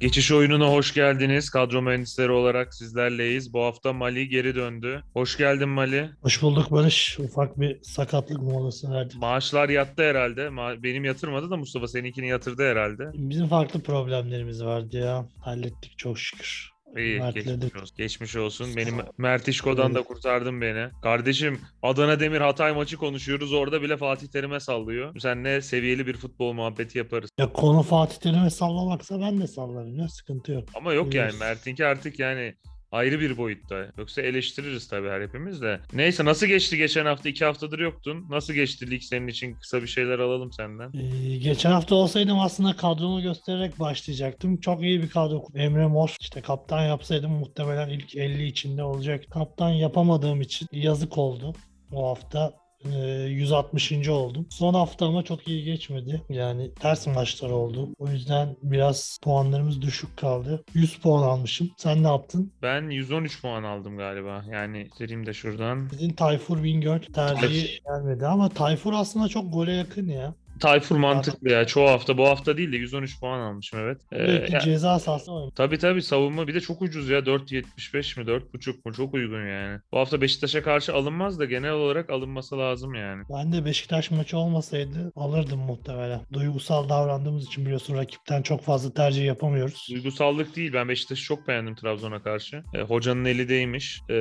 [0.00, 1.50] Geçiş oyununa hoş geldiniz.
[1.50, 3.52] Kadro mühendisleri olarak sizlerleyiz.
[3.54, 5.02] Bu hafta Mali geri döndü.
[5.14, 6.10] Hoş geldin Mali.
[6.22, 7.18] Hoş bulduk Barış.
[7.20, 9.16] Ufak bir sakatlık molası verdik.
[9.20, 10.40] Maaşlar yattı herhalde.
[10.40, 13.10] Ma- Benim yatırmadı da Mustafa seninkini yatırdı herhalde.
[13.14, 15.28] Bizim farklı problemlerimiz vardı ya.
[15.44, 16.70] Hallettik çok şükür.
[16.96, 17.96] İyi, geçmiş olsun.
[17.96, 18.76] Geçmiş olsun.
[18.76, 18.94] Benim.
[19.18, 20.88] Mert İşko'dan da kurtardın beni.
[21.02, 23.52] Kardeşim Adana Demir Hatay maçı konuşuyoruz.
[23.52, 25.20] Orada bile Fatih Terim'e sallıyor.
[25.20, 27.30] Seninle seviyeli bir futbol muhabbeti yaparız.
[27.38, 30.68] Ya konu Fatih Terim'e sallamaksa ben de sallarım ya sıkıntı yok.
[30.74, 31.32] Ama yok yani.
[31.40, 32.54] Mert'inki artık yani
[32.92, 33.86] ayrı bir boyutta.
[33.98, 35.80] Yoksa eleştiririz tabii her hepimiz de.
[35.92, 37.28] Neyse nasıl geçti geçen hafta?
[37.28, 38.26] iki haftadır yoktun.
[38.30, 39.54] Nasıl geçti lig senin için?
[39.54, 40.92] Kısa bir şeyler alalım senden.
[40.94, 44.56] Ee, geçen hafta olsaydım aslında kadromu göstererek başlayacaktım.
[44.60, 45.44] Çok iyi bir kadro.
[45.54, 49.24] Emre Mor işte kaptan yapsaydım muhtemelen ilk 50 içinde olacak.
[49.30, 51.54] Kaptan yapamadığım için yazık oldu.
[51.92, 52.98] O hafta e,
[53.28, 54.08] 160.
[54.08, 54.46] oldum.
[54.50, 56.22] Son hafta ama çok iyi geçmedi.
[56.28, 57.88] Yani ters maçlar oldu.
[57.98, 60.64] O yüzden biraz puanlarımız düşük kaldı.
[60.74, 61.70] 100 puan almışım.
[61.76, 62.52] Sen ne yaptın?
[62.62, 64.44] Ben 113 puan aldım galiba.
[64.52, 65.88] Yani sereyim de şuradan.
[65.90, 70.34] Sizin Tayfur Bingöl tercihi gelmedi ama Tayfur aslında çok gole yakın ya.
[70.60, 71.66] Tayfur mantıklı ya.
[71.66, 72.18] Çoğu hafta.
[72.18, 74.00] Bu hafta değil de 113 puan almışım evet.
[74.12, 75.50] Ee, Belki ya- ceza sahası var.
[75.56, 79.78] Tabii tabii savunma bir de çok ucuz ya 4.75 mi 4.5 mu çok uygun yani.
[79.92, 83.22] Bu hafta Beşiktaş'a karşı alınmaz da genel olarak alınması lazım yani.
[83.32, 86.20] Ben de Beşiktaş maçı olmasaydı alırdım muhtemelen.
[86.32, 89.86] Duygusal davrandığımız için biliyorsun rakipten çok fazla tercih yapamıyoruz.
[89.90, 92.62] Duygusallık değil ben Beşiktaş'ı çok beğendim Trabzon'a karşı.
[92.74, 94.00] E, hocanın eli değmiş.
[94.10, 94.14] E,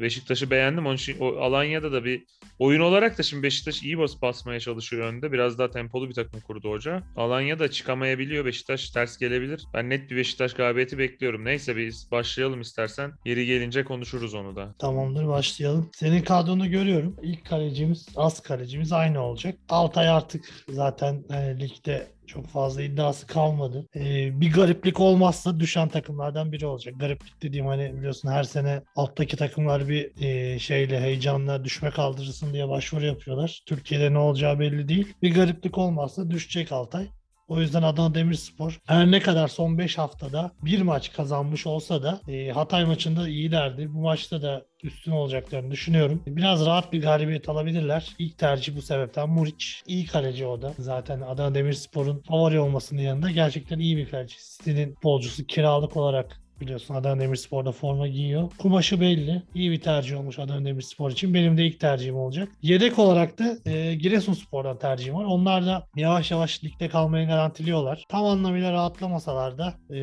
[0.00, 0.86] Beşiktaş'ı beğendim.
[0.86, 2.22] Onun için o Alanya'da da bir
[2.58, 5.32] oyun olarak da şimdi Beşiktaş iyi bas basmaya çalışıyor önde.
[5.32, 7.02] Biraz daha tempolu bir takım kurdu hoca.
[7.16, 8.44] Alanya da çıkamayabiliyor.
[8.44, 9.64] Beşiktaş ters gelebilir.
[9.74, 11.44] Ben net bir Beşiktaş galibiyeti bekliyorum.
[11.44, 13.12] Neyse biz başlayalım istersen.
[13.24, 14.74] Yeri gelince konuşuruz onu da.
[14.78, 15.90] Tamamdır başlayalım.
[15.94, 17.16] Senin kadronu görüyorum.
[17.22, 19.54] İlk kalecimiz, az kalecimiz aynı olacak.
[19.68, 23.88] Altay artık zaten e, ligde çok fazla iddiası kalmadı.
[23.96, 26.94] E, bir gariplik olmazsa düşen takımlardan biri olacak.
[27.00, 32.68] Gariplik dediğim hani biliyorsun her sene alttaki takımlar bir e, şeyle heyecanla düşme kaldırırsın diye
[32.68, 33.62] başvuru yapıyorlar.
[33.66, 35.14] Türkiye'de ne olacağı belli değil.
[35.22, 37.08] Bir gariplik olmazsa düşecek Altay.
[37.52, 42.20] O yüzden Adana Demirspor her ne kadar son 5 haftada bir maç kazanmış olsa da
[42.28, 43.94] e, Hatay maçında iyilerdi.
[43.94, 46.22] Bu maçta da üstün olacaklarını düşünüyorum.
[46.26, 48.14] Biraz rahat bir galibiyet alabilirler.
[48.18, 49.82] İlk tercih bu sebepten Muriç.
[49.86, 50.74] İyi kaleci o da.
[50.78, 54.36] Zaten Adana Demirspor'un favori olmasının yanında gerçekten iyi bir kaleci.
[54.38, 58.50] City'nin futbolcusu kiralık olarak biliyorsun Adana Demirspor'da forma giyiyor.
[58.58, 59.42] Kumaşı belli.
[59.54, 61.34] İyi bir tercih olmuş Adana Demirspor için.
[61.34, 62.48] Benim de ilk tercihim olacak.
[62.62, 65.24] Yedek olarak da e, Giresunspor'dan tercihim var.
[65.24, 68.04] Onlar da yavaş yavaş ligde kalmayı garantiliyorlar.
[68.08, 70.00] Tam anlamıyla rahatlamasalar da e,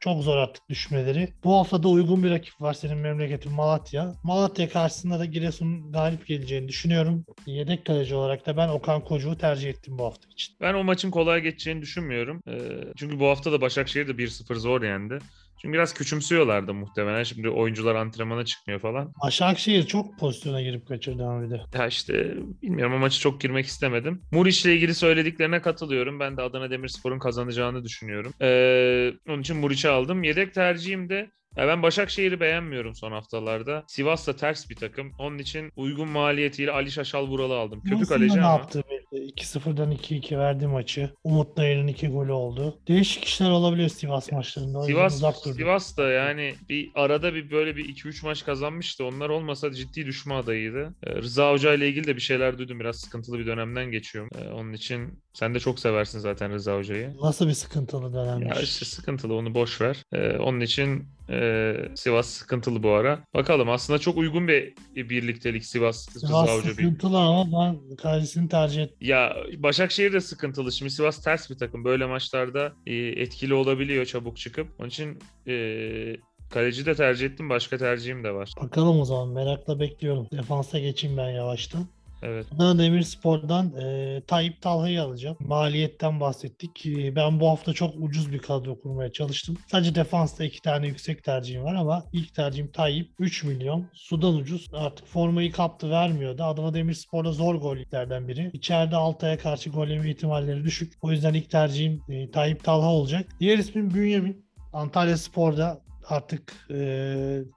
[0.00, 1.28] çok zor artık düşmeleri.
[1.44, 4.14] Bu hafta da uygun bir rakip var senin memleketin Malatya.
[4.24, 7.24] Malatya karşısında da Giresun galip geleceğini düşünüyorum.
[7.46, 10.56] Yedek kaleci olarak da ben Okan Kocuğu tercih ettim bu hafta için.
[10.60, 12.40] Ben o maçın kolay geçeceğini düşünmüyorum.
[12.48, 12.54] E,
[12.96, 15.18] çünkü bu hafta da Başakşehir de 1-0 zor yendi.
[15.62, 17.22] Çünkü biraz küçümsüyorlardı muhtemelen.
[17.22, 19.12] Şimdi oyuncular antrenmana çıkmıyor falan.
[19.24, 21.60] Başakşehir çok pozisyona girip kaçırdı ama bir de.
[21.74, 24.22] Ya işte bilmiyorum o maçı çok girmek istemedim.
[24.32, 26.20] Muriç'le ilgili söylediklerine katılıyorum.
[26.20, 28.32] Ben de Adana Demirspor'un kazanacağını düşünüyorum.
[28.40, 30.22] Ee, onun için Muriç'i aldım.
[30.22, 33.84] Yedek tercihim de ya ben Başakşehir'i beğenmiyorum son haftalarda.
[33.88, 35.12] Sivas da ters bir takım.
[35.18, 37.82] Onun için uygun maliyetiyle Ali Şaşal Vural'ı aldım.
[37.88, 38.50] Kötü kaleci ne ama.
[38.50, 39.01] yaptığı belli.
[39.12, 41.10] 2-0'dan 2-2 verdi maçı.
[41.24, 42.78] Umut Nayır'ın 2 golü oldu.
[42.88, 44.78] Değişik işler olabiliyor Sivas maçlarında.
[44.78, 45.36] O Sivas, uzak.
[45.36, 49.04] Sivas da yani bir arada bir böyle bir 2-3 maç kazanmıştı.
[49.04, 50.94] Onlar olmasa ciddi düşme adayıydı.
[51.06, 52.80] Ee, Rıza Hoca ile ilgili de bir şeyler duydum.
[52.80, 54.30] Biraz sıkıntılı bir dönemden geçiyorum.
[54.38, 57.10] Ee, onun için sen de çok seversin zaten Rıza Hoca'yı.
[57.22, 58.62] Nasıl bir sıkıntılı Ya dönemmiş.
[58.62, 59.96] işte sıkıntılı onu boş ver.
[60.12, 63.24] Ee, onun için e, Sivas sıkıntılı bu ara.
[63.34, 66.74] Bakalım aslında çok uygun bir birliktelik Sivas Rıza Sivas Hoca bir.
[66.74, 67.46] sıkıntılı ama
[67.90, 68.96] ben kalecisini tercih ettim.
[69.02, 70.72] Ya Başakşehir de sıkıntılı.
[70.72, 71.84] Şimdi Sivas ters bir takım.
[71.84, 74.68] Böyle maçlarda e, etkili olabiliyor çabuk çıkıp.
[74.78, 75.18] Onun için
[75.48, 76.16] e,
[76.50, 77.48] kaleci de tercih ettim.
[77.50, 78.52] Başka tercihim de var.
[78.62, 80.28] Bakalım o zaman merakla bekliyorum.
[80.32, 81.86] Defansa geçeyim ben yavaştan.
[82.22, 82.46] Evet.
[82.56, 85.36] Adana Demirspor'dan e, Tayyip Talha'yı alacağım.
[85.40, 86.86] Maliyetten bahsettik.
[86.86, 89.56] E, ben bu hafta çok ucuz bir kadro kurmaya çalıştım.
[89.66, 93.10] Sadece defansta iki tane yüksek tercihim var ama ilk tercihim Tayyip.
[93.18, 93.86] 3 milyon.
[93.92, 94.70] Sudan ucuz.
[94.72, 96.42] Artık formayı kaptı vermiyordu.
[96.44, 98.50] Adana Demirspor'da zor gollerden biri.
[98.52, 100.92] İçeride Altay'a karşı gol yeme ihtimalleri düşük.
[101.02, 103.26] O yüzden ilk tercihim e, Tayyip Talha olacak.
[103.40, 104.52] Diğer ismim Bünyamin.
[104.72, 106.76] Antalya Spor'da artık e,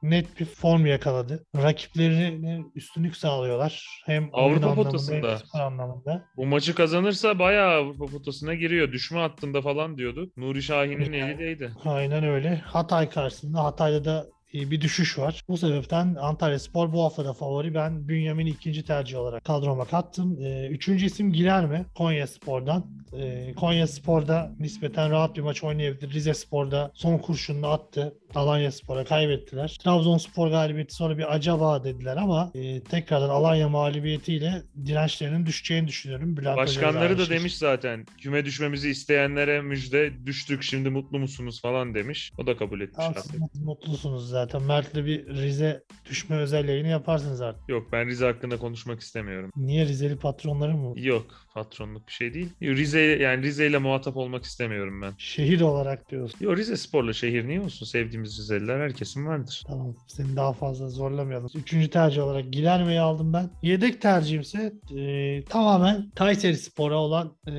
[0.01, 1.45] net bir form yakaladı.
[1.55, 3.85] Rakiplerine üstünlük sağlıyorlar.
[4.05, 5.37] Hem Avrupa potasında.
[5.53, 6.25] hem anlamında.
[6.37, 8.91] Bu maçı kazanırsa bayağı Avrupa potasına giriyor.
[8.91, 10.37] Düşme hattında falan diyorduk.
[10.37, 11.31] Nuri Şahin'in Yani.
[11.31, 11.71] eli değdi.
[11.85, 12.55] Aynen öyle.
[12.55, 14.25] Hatay karşısında Hatay'da da
[14.55, 15.41] bir düşüş var.
[15.47, 17.73] Bu sebepten Antalya Spor bu hafta da favori.
[17.73, 20.37] Ben Bünyamin'i ikinci tercih olarak kadroma kattım.
[20.41, 22.85] E, üçüncü isim Gilerme Konya Spor'dan.
[23.17, 26.13] E, Konya Spor'da nispeten rahat bir maç oynayabilir.
[26.13, 28.13] Rize Spor'da son kurşununu attı.
[28.35, 29.77] Alanya Spor'a kaybettiler.
[29.83, 36.37] Trabzonspor galibiyeti sonra bir acaba dediler ama e, tekrardan Alanya mağlubiyetiyle dirençlerinin düşeceğini düşünüyorum.
[36.37, 37.37] Bülent Başkanları da şey.
[37.37, 42.31] demiş zaten küme düşmemizi isteyenlere müjde düştük şimdi mutlu musunuz falan demiş.
[42.37, 43.05] O da kabul etmiş.
[43.37, 44.44] Mut- mutlusunuz zaten.
[44.53, 47.69] Mert'le bir Rize düşme özel yayını yaparsınız artık.
[47.69, 49.51] Yok ben Rize hakkında konuşmak istemiyorum.
[49.55, 50.93] Niye Rizeli patronları mı?
[50.95, 52.49] Yok patronluk bir şey değil.
[52.61, 55.13] Rize yani Rize ile muhatap olmak istemiyorum ben.
[55.17, 56.37] Şehir olarak diyorsun.
[56.41, 57.85] Yo Rize sporla şehir niye olsun?
[57.85, 59.63] Sevdiğimiz Rizeliler herkesin vardır.
[59.67, 61.49] Tamam seni daha fazla zorlamayalım.
[61.55, 63.49] Üçüncü tercih olarak Gilerme'yi aldım ben.
[63.63, 67.53] Yedek tercihimse e, tamamen Kayseri Spor'a olan e,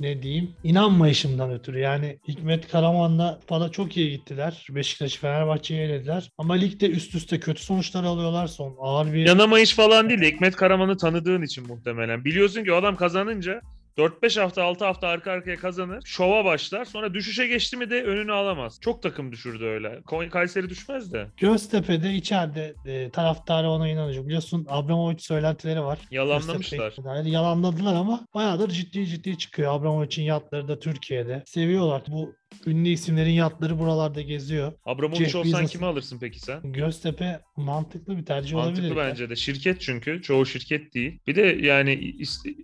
[0.00, 1.78] ne diyeyim inanmayışımdan ötürü.
[1.78, 4.66] Yani Hikmet Karaman'la bana çok iyi gittiler.
[4.70, 6.07] Beşiktaş Fenerbahçe'yi elediler.
[6.38, 8.46] Ama ligde üst üste kötü sonuçlar alıyorlar.
[8.46, 12.24] Son ağır bir Yanamayış falan değil de Hikmet Karaman'ı tanıdığın için muhtemelen.
[12.24, 13.60] Biliyorsun ki o adam kazanınca
[13.98, 16.02] 4-5 hafta 6 hafta arka arkaya kazanır.
[16.04, 16.84] Şova başlar.
[16.84, 18.78] Sonra düşüşe geçti mi de önünü alamaz.
[18.80, 20.00] Çok takım düşürdü öyle.
[20.30, 21.26] Kayseri düşmez de.
[21.36, 24.26] Göztepe'de içeride e, taraftarı ona inanıyor.
[24.26, 25.98] Biliyorsun Abramovich söylentileri var.
[26.10, 26.94] Yalanlamışlar.
[27.06, 29.74] Yani yalanladılar ama bayağıdır ciddi ciddi çıkıyor.
[29.74, 31.42] Abramovich'in yatları da Türkiye'de.
[31.46, 32.02] Seviyorlar.
[32.08, 32.34] Bu
[32.66, 34.72] ünlü isimlerin yatları buralarda geziyor.
[34.84, 36.72] Abramovich olsan Bezos- kimi alırsın peki sen?
[36.72, 38.80] Göztepe mantıklı bir tercih olabilir.
[38.82, 39.08] Mantıklı ya.
[39.10, 39.36] bence de.
[39.36, 40.22] Şirket çünkü.
[40.22, 41.18] Çoğu şirket değil.
[41.26, 42.14] Bir de yani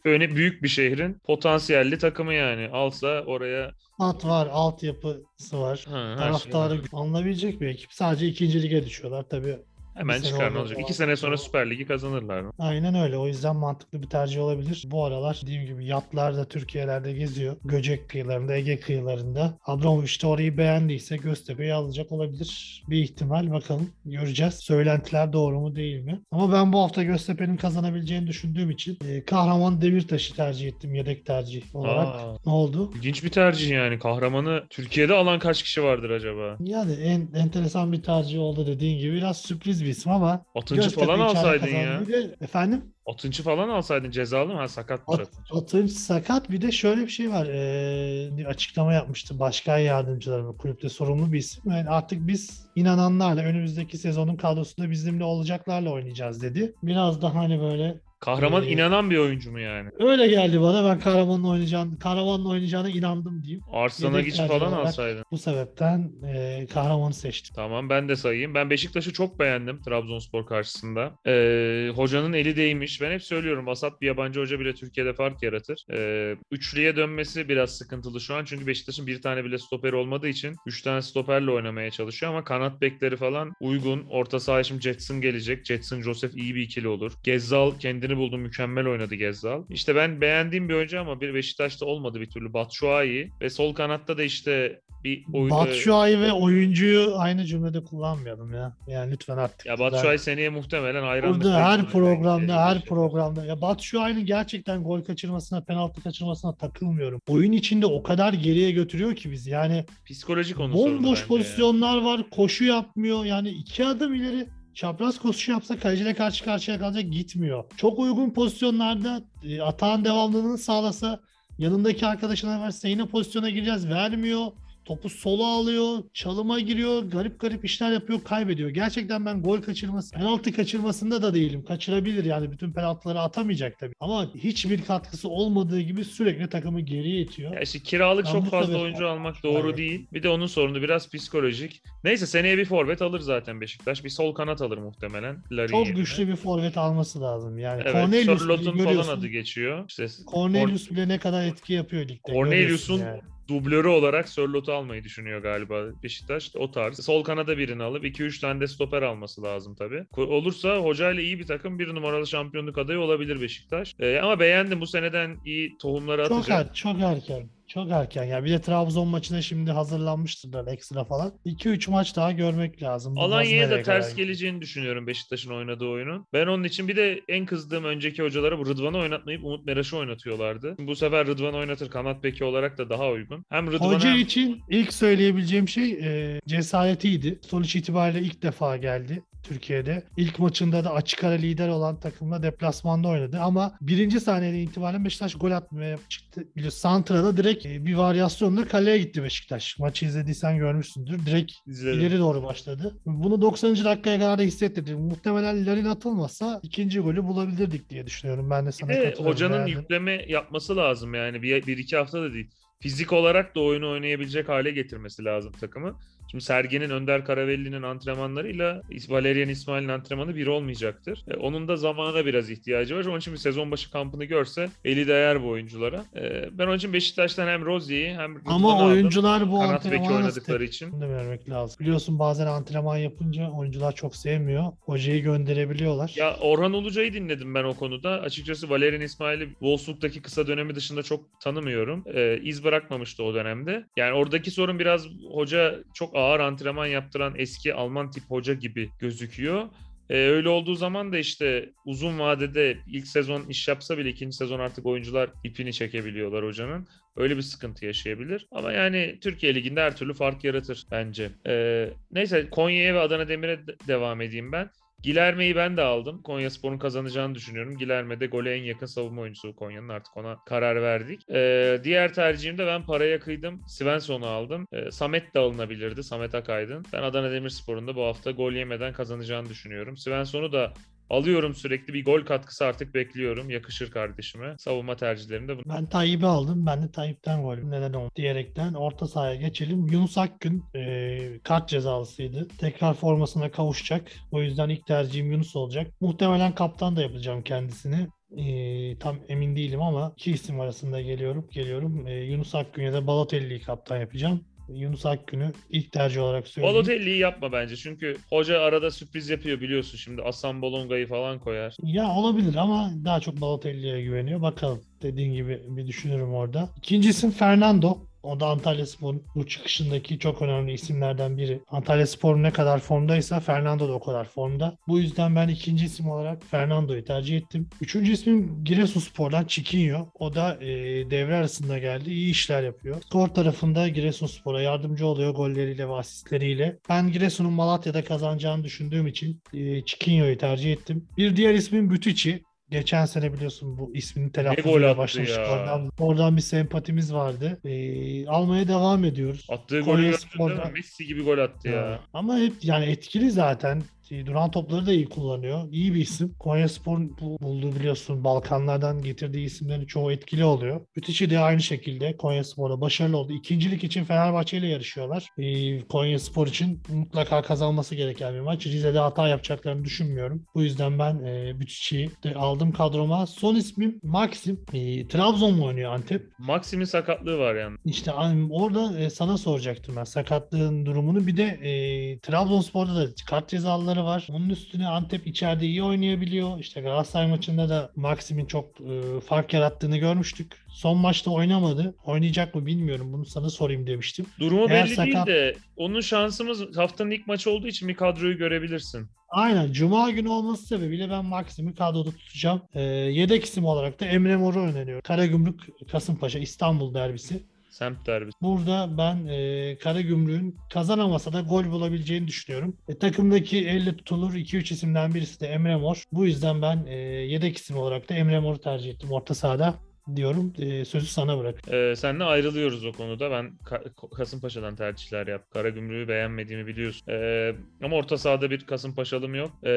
[0.04, 2.68] öne büyük bir şehrin potansiyelli takımı yani.
[2.68, 5.84] Alsa oraya At var, altyapısı var.
[5.88, 6.88] ha, şey Taraftarı var.
[6.92, 7.92] alınabilecek bir ekip.
[7.92, 9.56] Sadece ikinci lige düşüyorlar tabii.
[9.94, 10.78] Hemen sene çıkar ne olacak?
[10.80, 12.52] İki sene sonra Süper Ligi kazanırlar mı?
[12.58, 13.16] Aynen öyle.
[13.18, 14.82] O yüzden mantıklı bir tercih olabilir.
[14.86, 17.56] Bu aralar dediğim gibi yatlar da Türkiye'lerde geziyor.
[17.64, 19.58] Göcek kıyılarında, Ege kıyılarında.
[19.66, 22.82] Abramovich de orayı beğendiyse Göztepe'yi alacak olabilir.
[22.90, 23.90] Bir ihtimal bakalım.
[24.04, 24.54] Göreceğiz.
[24.54, 26.20] Söylentiler doğru mu değil mi?
[26.30, 31.74] Ama ben bu hafta Göztepe'nin kazanabileceğini düşündüğüm için e, Kahraman Demirtaş'ı tercih ettim yedek tercih
[31.74, 32.06] olarak.
[32.06, 32.92] Aa, Ne oldu?
[32.96, 33.98] ilginç bir tercih yani.
[33.98, 36.56] Kahramanı Türkiye'de alan kaç kişi vardır acaba?
[36.60, 39.14] Yani en enteresan bir tercih oldu dediğin gibi.
[39.14, 42.06] Biraz sürpriz bir isim ama Atıncı falan alsaydın ya.
[42.06, 42.84] De, efendim?
[43.06, 44.58] Atıncı falan alsaydın cezalı mı?
[44.58, 45.62] Ha sakatmış At, Atınç.
[45.62, 47.46] Atınç sakat bir de şöyle bir şey var.
[47.46, 51.62] Ee, açıklama yapmıştı başkan yardımcıları kulüpte sorumlu bir isim.
[51.70, 56.74] Yani artık biz inananlarla önümüzdeki sezonun kadrosunda bizimle olacaklarla oynayacağız dedi.
[56.82, 59.88] Biraz daha hani böyle Kahraman Ee, inanan bir oyuncu mu yani?
[59.98, 60.84] öyle geldi bana.
[60.84, 63.62] Ben Kahraman'la oynayacağını, Kahraman'la oynayacağına inandım diyeyim.
[63.72, 65.24] Arslan'a yedek falan alsaydın.
[65.30, 67.52] Bu sebepten e, Kahraman'ı seçtim.
[67.56, 68.54] Tamam ben de sayayım.
[68.54, 71.14] Ben Beşiktaş'ı çok beğendim Trabzonspor karşısında.
[71.26, 73.00] Ee, hocanın eli değmiş.
[73.00, 75.84] Ben hep söylüyorum vasat bir yabancı hoca bile Türkiye'de fark yaratır.
[75.92, 78.44] Ee, üçlüye dönmesi biraz sıkıntılı şu an.
[78.44, 82.80] Çünkü Beşiktaş'ın bir tane bile stoperi olmadığı için üç tane stoperle oynamaya çalışıyor ama kanat
[82.80, 84.04] bekleri falan uygun.
[84.10, 85.66] Orta sahaya şimdi Jetson gelecek.
[85.66, 87.12] Jetson Joseph iyi bir ikili olur.
[87.24, 88.38] Gezzal kendini buldu.
[88.38, 89.62] Mükemmel oynadı Gezzal.
[89.70, 92.52] İşte ben beğendiğim bir oyuncu ama bir Beşiktaş'ta olmadı bir türlü.
[92.52, 95.50] Batshuayi ve sol kanatta da işte bir oyun...
[95.50, 98.76] Batshuayi ve oyuncuyu aynı cümlede kullanmayalım ya.
[98.86, 99.66] Yani lütfen artık.
[99.66, 102.88] Ya Batshuayi seneye muhtemelen hayranlık Burada her programda, her Gelecek.
[102.88, 103.44] programda.
[103.44, 107.20] Ya Batshuayi'nin gerçekten gol kaçırmasına, penaltı kaçırmasına takılmıyorum.
[107.28, 109.50] Oyun içinde o kadar geriye götürüyor ki bizi.
[109.50, 112.30] Yani Psikolojik sorunu bomboş pozisyonlar var.
[112.30, 113.24] Koşu yapmıyor.
[113.24, 117.64] Yani iki adım ileri çapraz koşu yapsa kaleciyle karşı karşıya kalacak gitmiyor.
[117.76, 121.20] Çok uygun pozisyonlarda e, atağın devamlılığını sağlasa
[121.58, 124.46] yanındaki arkadaşına verse yine pozisyona gireceğiz vermiyor.
[124.84, 128.70] Topu sola alıyor, çalıma giriyor, garip garip işler yapıyor, kaybediyor.
[128.70, 131.64] Gerçekten ben gol kaçırması, penaltı kaçırmasında da değilim.
[131.64, 133.94] Kaçırabilir yani bütün penaltıları atamayacak tabii.
[134.00, 137.54] Ama hiçbir katkısı olmadığı gibi sürekli takımı geriye itiyor.
[137.54, 139.76] Ya işte kiralık Ben çok fazla oyuncu almak doğru Aynen.
[139.76, 140.06] değil.
[140.12, 141.82] Bir de onun sorunu biraz psikolojik.
[142.04, 144.04] Neyse seneye bir forvet alır zaten Beşiktaş.
[144.04, 145.36] Bir sol kanat alır muhtemelen.
[145.52, 146.00] Larin Çok yerine.
[146.00, 147.82] güçlü bir forvet alması lazım yani.
[147.84, 148.46] Evet, Cornelius
[148.84, 149.84] falan adı geçiyor.
[149.88, 152.32] İşte Cornelius bile ne kadar etki yapıyor ligde.
[152.32, 153.20] Cornelius'un yani.
[153.48, 156.50] Dublörü olarak Sörlot'u almayı düşünüyor galiba Beşiktaş.
[156.56, 157.04] O tarz.
[157.04, 160.04] Sol kanada birini alıp 2-3 tane de stoper alması lazım tabii.
[160.16, 163.94] Olursa hocayla iyi bir takım bir numaralı şampiyonluk adayı olabilir Beşiktaş.
[164.00, 166.66] Ee, ama beğendim bu seneden iyi tohumları Çok, atacak.
[166.70, 167.48] er, çok erken.
[167.74, 168.44] Çok erken ya.
[168.44, 171.32] Bir de Trabzon maçına şimdi hazırlanmıştırlar ekstra falan.
[171.46, 173.18] 2-3 maç daha görmek lazım.
[173.18, 176.26] Alanya'ya da ters kadar geleceğini düşünüyorum Beşiktaş'ın oynadığı oyunun.
[176.32, 180.76] Ben onun için bir de en kızdığım önceki hocalara bu Rıdvan'ı oynatmayıp Umut Meraş'ı oynatıyorlardı.
[180.78, 183.44] Bu sefer Rıdvan oynatır kanat beki olarak da daha uygun.
[183.50, 184.18] Hem Rıdvan Hoca hem...
[184.18, 187.38] için ilk söyleyebileceğim şey e, cesaretiydi.
[187.42, 189.22] Sonuç itibariyle ilk defa geldi.
[189.44, 190.02] Türkiye'de.
[190.16, 195.34] İlk maçında da açık ara lider olan takımla deplasmanda oynadı ama birinci saniyede itibaren Beşiktaş
[195.34, 196.44] gol atmaya çıktı.
[196.56, 199.78] Biliyorsun Santra'da direkt e, bir varyasyonla kaleye gitti Beşiktaş.
[199.78, 201.26] Maçı izlediysen görmüşsündür.
[201.26, 202.00] Direkt İzledim.
[202.00, 202.98] ileri doğru başladı.
[203.06, 203.84] Bunu 90.
[203.84, 204.94] dakikaya kadar da hissettirdi.
[204.94, 208.50] Muhtemelen Larin atılmasa ikinci golü bulabilirdik diye düşünüyorum.
[208.50, 209.26] Ben de Bir sana de katılıyorum.
[209.26, 209.78] hocanın Beğendim.
[209.78, 212.50] yükleme yapması lazım yani bir, bir iki hafta da değil.
[212.80, 215.98] Fizik olarak da oyunu oynayabilecek hale getirmesi lazım takımı.
[216.30, 221.24] Şimdi Sergen'in Önder Karavelli'nin antrenmanlarıyla Valerian İsmail'in antrenmanı bir olmayacaktır.
[221.28, 223.04] E, onun da zamana biraz ihtiyacı var.
[223.04, 226.04] Onun için bir sezon başı kampını görse eli değer bu oyunculara.
[226.16, 228.86] E, ben onun için Beşiktaş'tan hem Rozier'i hem Rıdvan'ı Ama aldım.
[228.86, 231.00] oyuncular bu Kanat beki oynadıkları için.
[231.00, 231.76] Da vermek lazım.
[231.80, 234.64] Biliyorsun bazen antrenman yapınca oyuncular çok sevmiyor.
[234.80, 236.12] Hocayı gönderebiliyorlar.
[236.16, 238.10] Ya Orhan Ulucay'ı dinledim ben o konuda.
[238.10, 242.04] Açıkçası Valerian İsmail'i Wolfsburg'daki kısa dönemi dışında çok tanımıyorum.
[242.14, 243.84] Ee, iz bırakmamıştı o dönemde.
[243.96, 249.62] Yani oradaki sorun biraz hoca çok ağır antrenman yaptıran eski Alman tip hoca gibi gözüküyor.
[250.10, 254.58] Ee, öyle olduğu zaman da işte uzun vadede ilk sezon iş yapsa bile ikinci sezon
[254.60, 256.86] artık oyuncular ipini çekebiliyorlar hocanın.
[257.16, 258.46] Öyle bir sıkıntı yaşayabilir.
[258.50, 261.30] Ama yani Türkiye Ligi'nde her türlü fark yaratır bence.
[261.46, 264.70] Ee, neyse Konya'ya ve Adana Demir'e de- devam edeyim ben.
[265.04, 266.22] Gilerme'yi ben de aldım.
[266.22, 267.76] Konya Spor'un kazanacağını düşünüyorum.
[267.78, 269.88] Gilerme de gole en yakın savunma oyuncusu Konya'nın.
[269.88, 271.30] Artık ona karar verdik.
[271.30, 273.62] Ee, diğer tercihimde ben paraya kıydım.
[273.68, 274.66] Svensson'u aldım.
[274.72, 276.02] Ee, Samet de alınabilirdi.
[276.02, 276.84] Samet Akaydın.
[276.92, 279.96] Ben Adana Demirspor'un da bu hafta gol yemeden kazanacağını düşünüyorum.
[279.96, 280.72] Svensson'u da
[281.10, 281.94] alıyorum sürekli.
[281.94, 283.50] Bir gol katkısı artık bekliyorum.
[283.50, 284.54] Yakışır kardeşime.
[284.58, 285.62] Savunma tercihlerimde bu.
[285.66, 286.66] Ben Tayyip'i aldım.
[286.66, 289.86] Ben de Tayyip'ten gol neden oldu diyerekten orta sahaya geçelim.
[289.86, 292.48] Yunus Akgün e, kart cezalısıydı.
[292.58, 294.12] Tekrar formasına kavuşacak.
[294.32, 295.86] O yüzden ilk tercihim Yunus olacak.
[296.00, 298.08] Muhtemelen kaptan da yapacağım kendisini.
[298.36, 301.48] E, tam emin değilim ama iki isim arasında geliyorum.
[301.52, 302.06] Geliyorum.
[302.06, 304.40] E, Yunus Akgün ya da Balotelli'yi kaptan yapacağım.
[304.68, 306.74] Yunus Akgün'ü ilk tercih olarak söyleyeyim.
[306.74, 307.76] Balotelli'yi yapma bence.
[307.76, 309.98] Çünkü hoca arada sürpriz yapıyor biliyorsun.
[309.98, 311.76] Şimdi Asan Bolonga'yı falan koyar.
[311.82, 314.42] Ya olabilir ama daha çok Balotelli'ye güveniyor.
[314.42, 316.68] Bakalım dediğin gibi bir düşünürüm orada.
[316.76, 317.98] İkinci isim Fernando.
[318.24, 321.60] O da Antalya Spor'un bu çıkışındaki çok önemli isimlerden biri.
[321.68, 324.78] Antalya Spor ne kadar formdaysa Fernando da o kadar formda.
[324.88, 327.68] Bu yüzden ben ikinci isim olarak Fernando'yu tercih ettim.
[327.80, 330.08] Üçüncü ismim Giresunspor'dan Chiquinho.
[330.14, 330.70] O da e,
[331.10, 332.10] devre arasında geldi.
[332.10, 333.02] İyi işler yapıyor.
[333.02, 336.78] Skor tarafında Giresunspor'a yardımcı oluyor golleriyle ve asistleriyle.
[336.88, 341.08] Ben Giresun'un Malatya'da kazanacağını düşündüğüm için e, Chiquinho'yu tercih ettim.
[341.16, 342.42] Bir diğer ismim Bütüçi.
[342.74, 343.92] Geçen sene biliyorsun bu
[344.28, 345.38] telaffuzuyla attı başlamıştık.
[345.38, 345.50] ya.
[345.52, 347.58] Oradan, oradan bir sempatimiz vardı.
[347.64, 349.46] E, almaya devam ediyoruz.
[349.50, 350.72] Attığı golü Konya gördün değil Spor'da- mi?
[350.74, 352.00] Messi gibi gol attı ya.
[352.14, 353.82] Ama hep yani etkili zaten.
[354.14, 355.68] E, Duran topları da iyi kullanıyor.
[355.72, 356.34] İyi bir isim.
[356.38, 360.80] Konya Spor bu- bulduğu biliyorsun Balkanlardan getirdiği isimlerin çoğu etkili oluyor.
[360.96, 363.32] Bütüçi de aynı şekilde Konya Spor'a başarılı oldu.
[363.32, 365.28] İkincilik için Fenerbahçe ile yarışıyorlar.
[365.38, 368.66] E, Konya Spor için mutlaka kazanması gereken bir maç.
[368.66, 370.44] Rize'de hata yapacaklarını düşünmüyorum.
[370.54, 373.26] Bu yüzden ben e, Bütüçi'yi de aldım kadroma.
[373.26, 374.60] Son ismim Maxim.
[374.72, 376.26] E, Trabzon'la oynuyor Antep.
[376.38, 377.76] Maxim'in sakatlığı var yani.
[377.84, 378.12] İşte
[378.50, 381.26] orada e, sana soracaktım ben sakatlığın durumunu.
[381.26, 384.26] Bir de e, Trabzonspor'da da kart cezaları var.
[384.30, 386.58] Onun üstüne Antep içeride iyi oynayabiliyor.
[386.58, 390.52] İşte Galatasaray maçında da Maxim'in çok e, fark yarattığını görmüştük.
[390.68, 391.94] Son maçta oynamadı.
[392.04, 393.12] Oynayacak mı bilmiyorum.
[393.12, 394.26] Bunu sana sorayım demiştim.
[394.40, 398.38] Durumu Eğer belli sakat- değil de onun şansımız haftanın ilk maçı olduğu için bir kadroyu
[398.38, 399.06] görebilirsin.
[399.28, 399.72] Aynen.
[399.72, 402.62] Cuma günü olması sebebiyle ben Maxim'i kadroda tutacağım.
[402.74, 405.02] E, yedek isim olarak da Emre Mor'u öneriyorum.
[405.04, 405.60] Karagümrük
[405.92, 407.42] Kasımpaşa İstanbul derbisi.
[407.74, 408.38] Semt derbisi.
[408.42, 412.76] Burada ben e, Karagümrük'ün kazanamasa da gol bulabileceğini düşünüyorum.
[412.88, 416.04] E, takımdaki elle tutulur 2-3 isimden birisi de Emre Mor.
[416.12, 419.74] Bu yüzden ben e, yedek isim olarak da Emre Mor'u tercih ettim orta sahada
[420.16, 420.52] diyorum.
[420.58, 421.54] E, sözü sana bırak.
[421.72, 423.30] Ee, seninle ayrılıyoruz o konuda.
[423.30, 425.42] Ben Ka- Kasımpaşa'dan tercihler yap.
[425.52, 427.10] Karagümrük'ü beğenmediğimi biliyorsun.
[427.10, 429.50] Ee, ama orta sahada bir Kasımpaşalım yok.
[429.62, 429.68] Ee,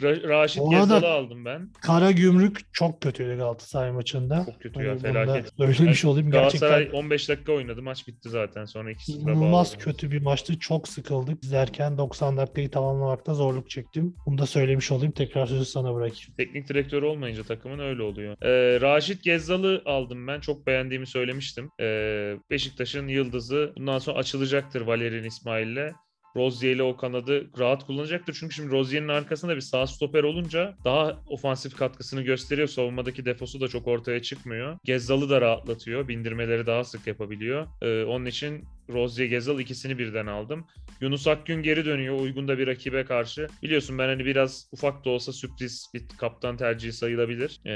[0.00, 1.68] Ra- Raşit Gezzal'ı aldım ben.
[1.82, 4.42] Karagümrük çok kötüydü Galatasaray maçında.
[4.46, 5.52] Çok kötü ya felaket.
[5.56, 6.30] Söylemiş olayım.
[6.30, 7.82] Galatasaray Gerçekten 15 dakika oynadı.
[7.82, 8.64] Maç bitti zaten.
[8.64, 9.84] Sonra 2-0'a inanılmaz bağladı.
[9.84, 10.58] kötü bir maçtı.
[10.58, 11.44] Çok sıkıldık.
[11.44, 14.14] İzlerken 90 dakikayı tamamlamakta zorluk çektim.
[14.26, 15.12] Bunu da söylemiş olayım.
[15.12, 16.32] Tekrar sözü sana bırakayım.
[16.36, 18.36] Teknik direktör olmayınca takımın öyle oluyor.
[18.42, 19.22] Ee, Raşit
[19.62, 20.40] Gezzal'ı aldım ben.
[20.40, 21.70] Çok beğendiğimi söylemiştim.
[21.80, 23.72] Ee, Beşiktaş'ın yıldızı.
[23.76, 25.92] Bundan sonra açılacaktır Valerian İsmail'le.
[26.36, 28.36] Rozier ile o kanadı rahat kullanacaktır.
[28.40, 32.68] Çünkü şimdi Rozier'in arkasında bir sağ stoper olunca daha ofansif katkısını gösteriyor.
[32.68, 34.78] Savunmadaki defosu da çok ortaya çıkmıyor.
[34.84, 36.08] Gezzal'ı da rahatlatıyor.
[36.08, 37.66] Bindirmeleri daha sık yapabiliyor.
[37.82, 40.66] Ee, onun için Rozier Gezal ikisini birden aldım.
[41.00, 43.46] Yunus Akgün geri dönüyor uygun da bir rakibe karşı.
[43.62, 47.60] Biliyorsun ben hani biraz ufak da olsa sürpriz bir kaptan tercihi sayılabilir.
[47.66, 47.70] Ee,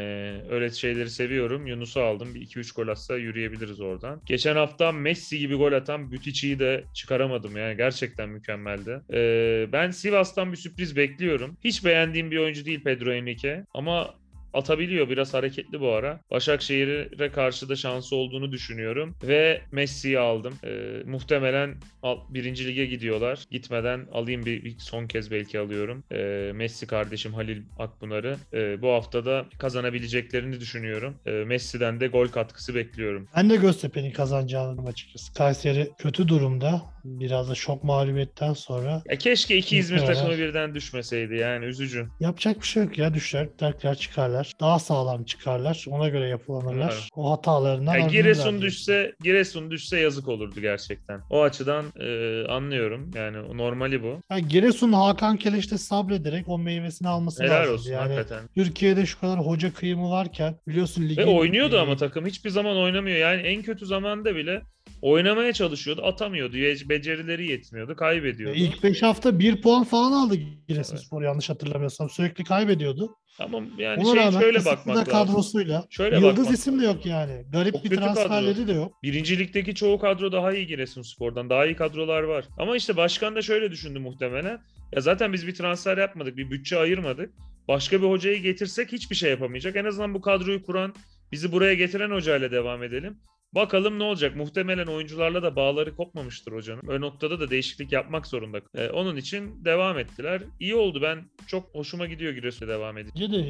[0.50, 1.66] öyle şeyleri seviyorum.
[1.66, 2.34] Yunus'u aldım.
[2.34, 4.22] Bir 2-3 gol atsa yürüyebiliriz oradan.
[4.26, 7.56] Geçen hafta Messi gibi gol atan Bütici'yi de çıkaramadım.
[7.56, 9.00] Yani gerçekten mükemmeldi.
[9.12, 11.56] Ee, ben Sivas'tan bir sürpriz bekliyorum.
[11.64, 14.14] Hiç beğendiğim bir oyuncu değil Pedro Henrique ama
[14.54, 15.08] atabiliyor.
[15.08, 16.20] Biraz hareketli bu ara.
[16.30, 19.14] Başakşehir'e karşı da şansı olduğunu düşünüyorum.
[19.22, 20.54] Ve Messi'yi aldım.
[20.64, 23.44] Ee, muhtemelen al, birinci lige gidiyorlar.
[23.50, 26.04] Gitmeden alayım bir, bir son kez belki alıyorum.
[26.12, 28.36] Ee, Messi kardeşim Halil Akpınar'ı.
[28.52, 31.16] Ee, bu haftada kazanabileceklerini düşünüyorum.
[31.26, 33.28] Ee, Messi'den de gol katkısı bekliyorum.
[33.36, 35.34] Ben de Göztepe'nin kazanacağını açıkçası.
[35.34, 36.82] Kayseri kötü durumda.
[37.06, 39.02] Biraz da şok mağlubiyetten sonra.
[39.10, 40.22] Ya keşke iki İzmir Muhtemelen.
[40.22, 42.06] takımı birden düşmeseydi yani üzücü.
[42.20, 43.48] Yapacak bir şey yok ya düşer.
[43.58, 44.52] Tekrar çıkarlar.
[44.60, 45.84] Daha sağlam çıkarlar.
[45.88, 46.92] Ona göre yapılanırlar.
[46.92, 47.08] Evet.
[47.16, 51.20] O hatalarından Ya Giresun düşse Giresun düşse yazık olurdu gerçekten.
[51.30, 53.10] O açıdan e, anlıyorum.
[53.14, 54.20] Yani normali bu.
[54.30, 57.74] Ya Giresun Hakan Keleş'te sabrederek o meyvesini alması Helal lazım.
[57.74, 58.48] olsun yani hakikaten.
[58.54, 61.22] Türkiye'de şu kadar hoca kıyımı varken biliyorsun ligin...
[61.22, 63.16] Ve oynuyordu e, ama takım hiçbir zaman oynamıyor.
[63.16, 64.62] Yani en kötü zamanda bile
[65.02, 66.56] oynamaya çalışıyordu, atamıyordu.
[66.88, 68.56] Be- Becerileri yetmiyordu, kaybediyordu.
[68.56, 70.34] İlk 5 hafta 1 puan falan aldı
[70.68, 72.10] Giresunspor yanlış hatırlamıyorsam.
[72.10, 73.16] Sürekli kaybediyordu.
[73.38, 75.12] Ama yani Ona şey rağmen şöyle bakmak lazım.
[75.12, 75.84] kadrosuyla.
[75.90, 77.44] Şöyle Yıldız bakmak isim de yok yani.
[77.52, 78.92] Garip Çok bir transferleri de yok.
[79.02, 81.50] Birincilik'teki çoğu kadro daha iyi Giresunspor'dan.
[81.50, 82.44] Daha iyi kadrolar var.
[82.58, 84.58] Ama işte başkan da şöyle düşündü muhtemelen.
[84.92, 87.30] Ya zaten biz bir transfer yapmadık, bir bütçe ayırmadık.
[87.68, 89.76] Başka bir hocayı getirsek hiçbir şey yapamayacak.
[89.76, 90.94] En azından bu kadroyu kuran,
[91.32, 93.16] bizi buraya getiren hocayla devam edelim.
[93.56, 94.36] Bakalım ne olacak?
[94.36, 96.82] Muhtemelen oyuncularla da bağları kopmamıştır hocanın.
[96.88, 98.60] O noktada da değişiklik yapmak zorunda.
[98.74, 100.42] Ee, onun için devam ettiler.
[100.60, 101.02] İyi oldu.
[101.02, 103.22] Ben çok hoşuma gidiyor Giresun'a devam edince.
[103.22, 103.44] Bence de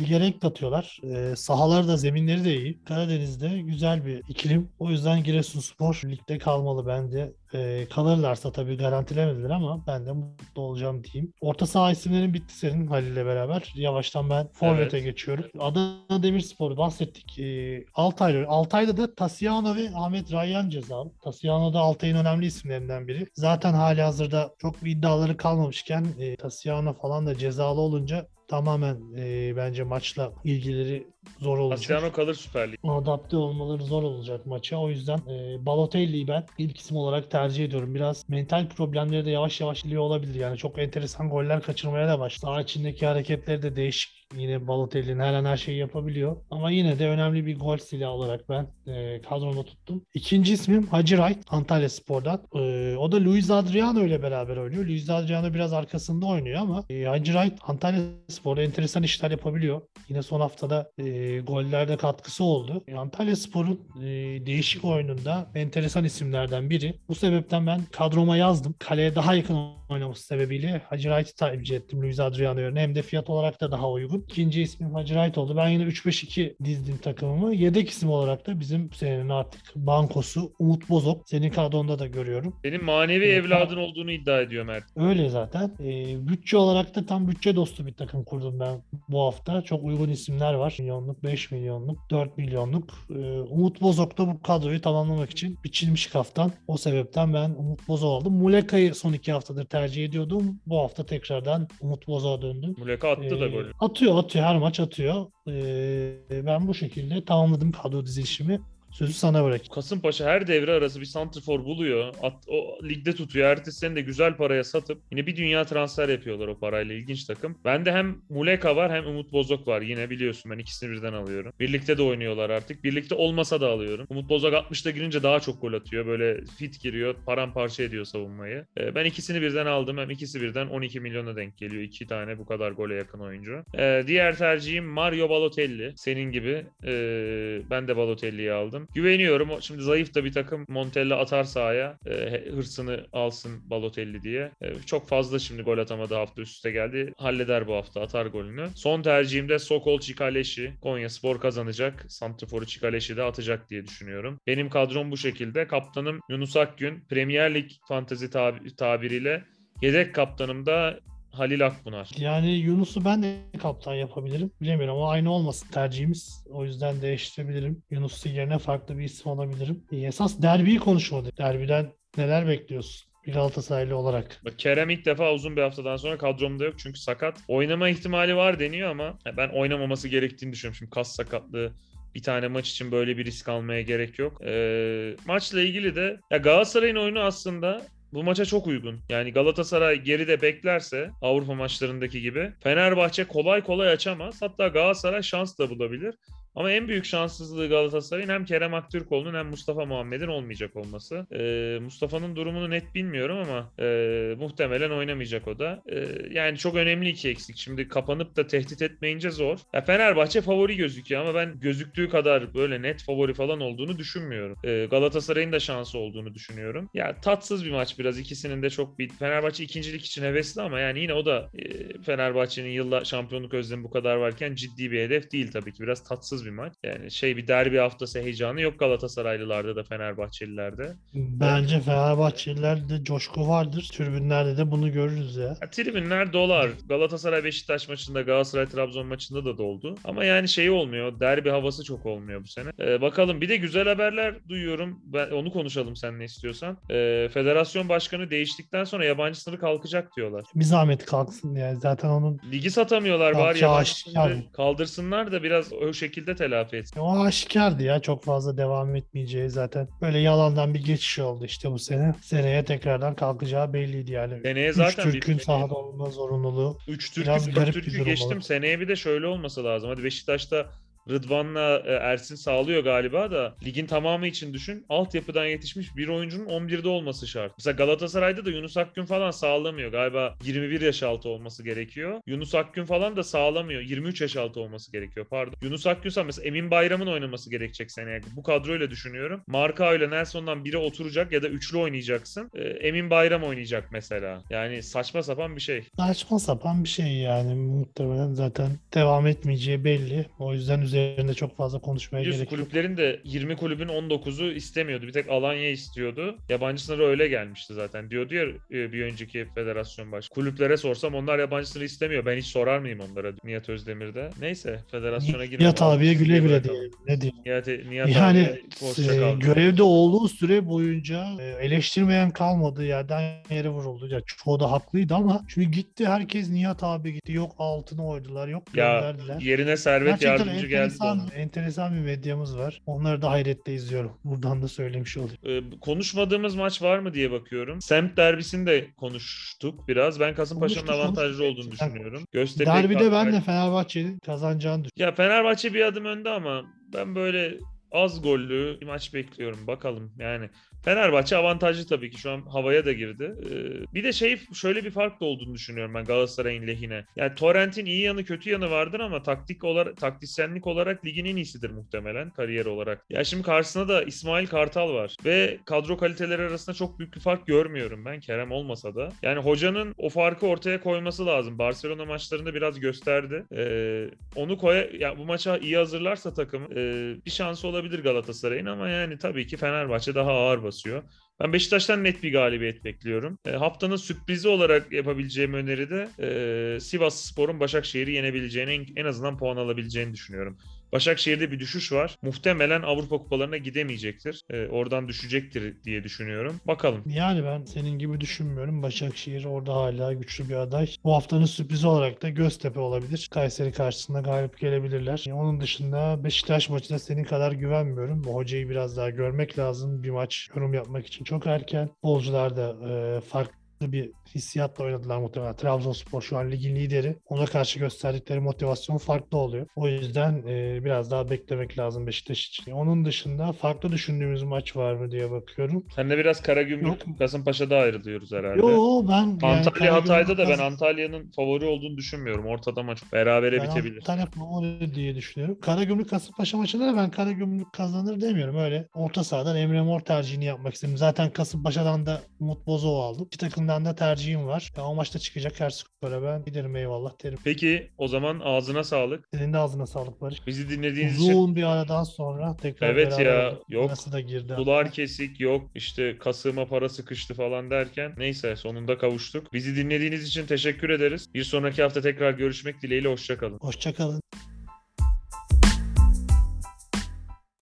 [0.00, 1.00] lige renk katıyorlar.
[1.04, 2.84] Ee, sahaları da zeminleri de iyi.
[2.84, 4.68] Karadeniz'de güzel bir iklim.
[4.78, 7.32] O yüzden Giresunspor ligde kalmalı bence.
[7.54, 11.32] Ee, kalırlarsa tabii garantilemediler ama ben de mutlu olacağım diyeyim.
[11.40, 13.72] Orta saha isimlerin bitti senin Halil'le beraber.
[13.76, 15.04] Yavaştan ben Forvet'e Evet.
[15.04, 15.44] geçiyorum.
[15.60, 17.38] Adana Demirspor bahsettik.
[17.38, 21.10] Ee, Altay, Altay'da da Tasiano ve Ahmet Rayyan cezalı.
[21.24, 23.26] Tasiano da Altay'ın önemli isimlerinden biri.
[23.34, 29.56] Zaten hali hazırda çok bir iddiaları kalmamışken e, Tasiano falan da cezalı olunca tamamen e,
[29.56, 31.06] bence maçla ilgileri
[31.38, 31.78] zor olacak.
[31.78, 32.78] Cassiano kalır Süper Lig.
[32.84, 34.76] Adapte olmaları zor olacak maça.
[34.76, 37.94] O yüzden e, Balotelli'yi ben ilk isim olarak tercih ediyorum.
[37.94, 40.34] Biraz mental problemleri de yavaş yavaş iliyor olabilir.
[40.34, 42.40] Yani çok enteresan goller kaçırmaya da başladı.
[42.40, 44.22] Saha içindeki hareketleri de değişik.
[44.36, 46.36] Yine Balotelli'nin her an her şeyi yapabiliyor.
[46.50, 50.04] Ama yine de önemli bir gol silahı olarak ben e, kadromda tuttum.
[50.14, 52.42] İkinci ismim Hacı Wright Antalya Spor'dan.
[52.54, 54.86] E, o da Luis Adriano ile beraber oynuyor.
[54.86, 59.80] Luis Adriano biraz arkasında oynuyor ama e, Hacı Wright Antalya Spor'da enteresan işler yapabiliyor.
[60.08, 61.11] Yine son haftada e,
[61.46, 62.84] gollerde katkısı oldu.
[62.88, 64.06] E, Antalya Spor'un e,
[64.46, 66.94] değişik oyununda enteresan isimlerden biri.
[67.08, 68.74] Bu sebepten ben kadroma yazdım.
[68.78, 69.56] Kaleye daha yakın
[69.92, 72.80] oynaması sebebiyle Hacı Wright'ı tercih ettim Luis Adriano yerine.
[72.80, 74.24] Hem de fiyat olarak da daha uygun.
[74.28, 75.56] İkinci ismim Hacı Wright oldu.
[75.56, 77.54] Ben yine 3-5-2 dizdim takımımı.
[77.54, 81.28] Yedek isim olarak da bizim bu senenin artık bankosu Umut Bozok.
[81.28, 82.56] Senin kadronda da görüyorum.
[82.64, 84.84] Benim manevi Evet, evladın olduğunu iddia ediyor Mert.
[84.96, 85.72] Öyle zaten.
[85.80, 89.62] Ee, bütçe olarak da tam bütçe dostu bir takım kurdum ben bu hafta.
[89.62, 90.74] Çok uygun isimler var.
[91.02, 92.90] Milyonluk, 5 milyonluk, 4 milyonluk.
[93.10, 96.52] Ee, Umut Bozok da bu kadroyu tamamlamak için biçilmiş kaftan.
[96.66, 98.34] O sebepten ben Umut Bozok aldım.
[98.34, 100.60] Muleka'yı son iki haftadır tercih ediyordum.
[100.66, 102.74] Bu hafta tekrardan Umut Bozok'a döndüm.
[102.78, 103.72] Muleka attı da Ee, golü.
[103.80, 105.26] Atıyor atıyor her maç atıyor.
[105.48, 108.60] Ee, ben bu şekilde tamamladım kadro dizilişimi.
[108.92, 109.60] Sözü sana bırak.
[109.74, 112.14] Kasımpaşa her devre arası bir santrfor buluyor.
[112.22, 113.48] At, o ligde tutuyor.
[113.48, 116.94] Ertesi sene de güzel paraya satıp yine bir dünya transfer yapıyorlar o parayla.
[116.94, 117.58] ilginç takım.
[117.64, 119.82] Bende hem Muleka var hem Umut Bozok var.
[119.82, 121.52] Yine biliyorsun ben ikisini birden alıyorum.
[121.60, 122.84] Birlikte de oynuyorlar artık.
[122.84, 124.06] Birlikte olmasa da alıyorum.
[124.10, 126.06] Umut Bozok 60'da girince daha çok gol atıyor.
[126.06, 127.14] Böyle fit giriyor.
[127.26, 128.66] Paramparça ediyor savunmayı.
[128.78, 129.98] Ee, ben ikisini birden aldım.
[129.98, 131.82] Hem ikisi birden 12 milyona denk geliyor.
[131.82, 133.64] İki tane bu kadar gole yakın oyuncu.
[133.78, 135.92] Ee, diğer tercihim Mario Balotelli.
[135.96, 136.66] Senin gibi.
[136.84, 138.81] Ee, ben de Balotelli'yi aldım.
[138.94, 139.50] Güveniyorum.
[139.50, 141.96] O- Şimdi zayıf da bir takım Montella atar sahaya.
[142.06, 144.50] e, hırsını alsın Balotelli diye.
[144.62, 147.12] E, çok fazla şimdi gol atamadı hafta üst üste geldi.
[147.18, 148.68] Halleder bu hafta atar golünü.
[148.74, 150.72] Son tercihimde Sokol Çikaleşi.
[150.82, 152.04] Konya Spor kazanacak.
[152.08, 154.38] Santrifor'u Çikaleşi de atacak diye düşünüyorum.
[154.46, 155.66] Benim kadrom bu şekilde.
[155.66, 157.04] Kaptanım Yunus Akgün.
[157.10, 159.44] Premier Lig fantezi tab- tabiriyle
[159.82, 160.98] yedek kaptanım da
[161.32, 162.10] Halil Akbunar.
[162.18, 164.50] Yani Yunus'u ben de kaptan yapabilirim.
[164.60, 166.44] Bilemiyorum ama aynı olmasın tercihimiz.
[166.50, 167.82] O yüzden değiştirebilirim.
[167.90, 169.84] Yunus'un yerine farklı bir isim alabilirim.
[169.92, 171.38] E, Esas derbiyi konuşmadık.
[171.38, 173.12] Derbiden neler bekliyorsun?
[173.26, 174.40] Bir Galatasaraylı olarak.
[174.44, 177.38] Bak Kerem ilk defa uzun bir haftadan sonra kadromda yok çünkü sakat.
[177.48, 180.76] Oynama ihtimali var deniyor ama ben oynamaması gerektiğini düşünüyorum.
[180.78, 181.72] Şimdi kas sakatlığı
[182.14, 184.40] bir tane maç için böyle bir risk almaya gerek yok.
[184.46, 189.00] Ee, maçla ilgili de ya Galatasaray'ın oyunu aslında bu maça çok uygun.
[189.08, 194.42] Yani Galatasaray geride beklerse Avrupa maçlarındaki gibi Fenerbahçe kolay kolay açamaz.
[194.42, 196.14] Hatta Galatasaray şans da bulabilir.
[196.54, 201.26] Ama en büyük şanssızlığı Galatasaray'ın hem Kerem Aktürkoğlu'nun hem Mustafa Muhammed'in olmayacak olması.
[201.32, 205.82] Ee, Mustafa'nın durumunu net bilmiyorum ama e, muhtemelen oynamayacak o da.
[205.86, 207.56] E, yani çok önemli iki eksik.
[207.56, 209.58] Şimdi kapanıp da tehdit etmeyince zor.
[209.72, 214.58] Ya Fenerbahçe favori gözüküyor ama ben gözüktüğü kadar böyle net favori falan olduğunu düşünmüyorum.
[214.64, 216.90] E, Galatasaray'ın da şansı olduğunu düşünüyorum.
[216.94, 218.18] Ya tatsız bir maç biraz.
[218.18, 222.70] ikisinin de çok bir Fenerbahçe ikincilik için hevesli ama yani yine o da e, Fenerbahçe'nin
[222.70, 225.82] yıllar şampiyonluk özlemi bu kadar varken ciddi bir hedef değil tabii ki.
[225.82, 226.72] Biraz tatsız bir maç.
[226.84, 230.92] Yani şey bir derbi haftası heyecanı yok Galatasaraylılarda da Fenerbahçelilerde.
[231.14, 233.90] Bence Fenerbahçelilerde coşku vardır.
[233.92, 235.56] Tribünlerde de bunu görürüz ya.
[235.62, 236.70] Ya, tribünler dolar.
[236.88, 239.94] Galatasaray Beşiktaş maçında, Galatasaray Trabzon maçında da doldu.
[240.04, 241.20] Ama yani şey olmuyor.
[241.20, 242.70] Derbi havası çok olmuyor bu sene.
[242.80, 245.00] Ee, bakalım bir de güzel haberler duyuyorum.
[245.04, 246.78] Ben onu konuşalım sen ne istiyorsan.
[246.90, 250.44] Ee, federasyon başkanı değiştikten sonra yabancı sınırı kalkacak diyorlar.
[250.54, 251.80] Bir zahmet kalksın yani.
[251.80, 253.84] Zaten onun Ligi satamıyorlar aşikar.
[253.84, 257.00] sınırı kaldırsınlar da biraz o şekilde telafi etsin.
[257.00, 258.00] o aşikardı ya.
[258.00, 259.88] Çok fazla devam etmeyeceği zaten.
[260.00, 262.14] Böyle yalandan bir geçiş oldu işte bu sene.
[262.22, 264.40] Seneye tekrardan kalkacağı belliydi yani.
[264.42, 266.78] Seneye Üç zaten bir Türk'ün sahada olma zorunluluğu.
[266.88, 268.28] Üç Türk'ü, Biraz garip bir Türk'ü durum geçtim.
[268.32, 268.40] olur.
[268.40, 269.90] Seneye bir de şöyle olması lazım.
[269.90, 270.66] Hadi Beşiktaş'ta
[271.10, 274.86] Rıdvan'la e, Ersin sağlıyor galiba da ligin tamamı için düşün.
[274.88, 277.52] Altyapıdan yetişmiş bir oyuncunun 11'de olması şart.
[277.58, 279.92] Mesela Galatasaray'da da Yunus Akgün falan sağlamıyor.
[279.92, 282.20] Galiba 21 yaş altı olması gerekiyor.
[282.26, 283.80] Yunus Akgün falan da sağlamıyor.
[283.80, 285.54] 23 yaş altı olması gerekiyor pardon.
[285.62, 288.20] Yunus Akgün mesela Emin Bayram'ın oynaması gerekecek seneye.
[288.36, 289.42] Bu kadroyla düşünüyorum.
[289.46, 292.50] Marka ile Nelson'dan biri oturacak ya da üçlü oynayacaksın.
[292.54, 294.42] E, Emin Bayram oynayacak mesela.
[294.50, 295.84] Yani saçma sapan bir şey.
[295.96, 297.54] Saçma sapan bir şey yani.
[297.54, 300.26] Muhtemelen zaten devam etmeyeceği belli.
[300.38, 302.48] O yüzden üzerinde çok fazla konuşmaya gerek yok.
[302.48, 305.06] kulüplerin de 20 kulübün 19'u istemiyordu.
[305.06, 306.38] Bir tek Alanya istiyordu.
[306.48, 308.10] Yabancı sınırı öyle gelmişti zaten.
[308.10, 310.28] Diyordu ya e, bir önceki federasyon baş.
[310.28, 312.26] Kulüplere sorsam onlar yabancı sınırı istemiyor.
[312.26, 314.30] Ben hiç sorar mıyım onlara Nihat Özdemir'de?
[314.40, 315.60] Neyse federasyona girmem.
[315.60, 316.90] Nihat abiye güle güle diyelim.
[317.08, 317.36] Ne diyeyim?
[317.46, 322.84] Nihat, Nihat Yani e, görevde olduğu süre boyunca e, eleştirmeyen kalmadı.
[322.84, 324.08] Yerden yere vuruldu.
[324.08, 327.32] Ya, çoğu da haklıydı ama şimdi gitti herkes Nihat abi gitti.
[327.32, 328.48] Yok altını oydular.
[328.48, 329.40] Yok Ya gönderdiler.
[329.40, 330.81] yerine Servet Gerçekten yardımcı geldi.
[330.84, 331.34] Enteresan, ona.
[331.34, 332.82] enteresan bir medyamız var.
[332.86, 334.12] Onları da hayretle izliyorum.
[334.24, 335.36] Buradan da söylemiş olayım.
[335.44, 337.80] Ee, konuşmadığımız maç var mı diye bakıyorum.
[337.80, 340.20] Semt derbisini de konuştuk biraz.
[340.20, 341.46] Ben Kasımpaşa'nın avantajlı konuştuk.
[341.46, 342.22] olduğunu düşünüyorum.
[342.32, 345.16] Göztepe Derbide ben de Fenerbahçe'nin kazanacağını düşünüyorum.
[345.20, 347.58] Ya Fenerbahçe bir adım önde ama ben böyle
[347.92, 349.66] az gollü bir maç bekliyorum.
[349.66, 350.48] Bakalım yani.
[350.84, 353.34] Fenerbahçe avantajlı tabii ki şu an havaya da girdi.
[353.50, 357.04] Ee, bir de şey şöyle bir fark da olduğunu düşünüyorum ben Galatasaray'ın lehine.
[357.16, 361.70] Yani Torrent'in iyi yanı kötü yanı vardır ama taktik olarak taktisyenlik olarak ligin en iyisidir
[361.70, 363.04] muhtemelen kariyer olarak.
[363.10, 367.46] Ya şimdi karşısında da İsmail Kartal var ve kadro kaliteleri arasında çok büyük bir fark
[367.46, 369.08] görmüyorum ben Kerem olmasa da.
[369.22, 371.58] Yani hocanın o farkı ortaya koyması lazım.
[371.58, 373.44] Barcelona maçlarında biraz gösterdi.
[373.56, 378.88] Ee, onu koya ya bu maça iyi hazırlarsa takım e, bir şansı olabilir Galatasaray'ın ama
[378.88, 381.02] yani tabii ki Fenerbahçe daha ağır basıyor.
[381.40, 383.38] Ben Beşiktaş'tan net bir galibiyet bekliyorum.
[383.46, 389.38] E, haftanın sürprizi olarak yapabileceğim öneri de e, Sivas Spor'un Başakşehir'i yenebileceğini en, en azından
[389.38, 390.58] puan alabileceğini düşünüyorum.
[390.92, 392.16] Başakşehir'de bir düşüş var.
[392.22, 394.42] Muhtemelen Avrupa kupalarına gidemeyecektir.
[394.50, 396.60] E, oradan düşecektir diye düşünüyorum.
[396.66, 397.02] Bakalım.
[397.06, 398.82] Yani ben senin gibi düşünmüyorum.
[398.82, 400.90] Başakşehir orada hala güçlü bir aday.
[401.04, 403.28] Bu haftanın sürprizi olarak da Göztepe olabilir.
[403.30, 405.24] Kayseri karşısında galip gelebilirler.
[405.32, 408.24] Onun dışında Beşiktaş maçına senin kadar güvenmiyorum.
[408.24, 410.02] Bu hocayı biraz daha görmek lazım.
[410.02, 411.90] Bir maç yorum yapmak için çok erken.
[412.02, 413.61] Bolcular da e, farklı
[413.92, 415.56] bir hissiyatla oynadılar muhtemelen.
[415.56, 417.16] Trabzonspor şu an ligin lideri.
[417.28, 419.66] Ona karşı gösterdikleri motivasyon farklı oluyor.
[419.76, 422.72] O yüzden e, biraz daha beklemek lazım Beşiktaş için.
[422.72, 425.84] Onun dışında farklı düşündüğümüz maç var mı diye bakıyorum.
[425.94, 427.18] Sen de biraz Karagümrük Yok.
[427.18, 428.60] Kasımpaşa'da ayrılıyoruz herhalde.
[428.60, 432.46] Yo ben yani Antalya Karagümrük Hatay'da da ben Antalya'nın favori olduğunu düşünmüyorum.
[432.46, 433.96] Ortada maç berabere ben bitebilir.
[433.96, 435.58] Antalya favori diye düşünüyorum.
[435.60, 438.56] Karagümrük Kasımpaşa maçında da ben Karagümrük kazanır demiyorum.
[438.56, 440.96] Öyle orta sahadan Emre Mor tercihini yapmak istedim.
[440.96, 443.26] Zaten Kasımpaşa'dan da Umut Bozov aldım.
[443.26, 443.38] İki
[443.72, 444.72] takımdan da tercihim var.
[444.76, 447.38] Ya, o maçta çıkacak her skora ben giderim eyvallah derim.
[447.44, 449.24] Peki o zaman ağzına sağlık.
[449.34, 450.46] Senin de ağzına sağlık Barış.
[450.46, 453.62] Bizi dinlediğiniz için Uzun bir aradan sonra tekrar Evet ya, olduk.
[453.68, 453.90] yok.
[453.90, 454.52] Nasıl da girdi.
[454.56, 459.52] Sular kesik yok işte kasığıma para sıkıştı falan derken neyse sonunda kavuştuk.
[459.52, 461.26] Bizi dinlediğiniz için teşekkür ederiz.
[461.34, 463.58] Bir sonraki hafta tekrar görüşmek dileğiyle hoşçakalın.
[463.58, 464.20] Hoşçakalın.